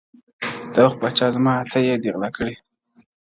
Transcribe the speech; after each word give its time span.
د 0.73 0.75
وخت 0.85 0.97
پاچا 1.01 1.27
زما 1.35 1.53
اته 1.61 1.79
ي 1.87 1.89
دي 2.01 2.09
غلا 2.13 2.29
كړي. 2.37 2.55